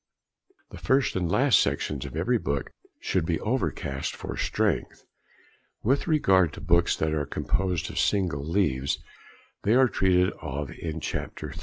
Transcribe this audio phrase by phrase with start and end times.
[0.71, 5.05] The first and last sections of every book should be overcast for strength.
[5.83, 8.97] With regard to books that are composed of single leaves,
[9.61, 11.59] they are treated of in Chapter III.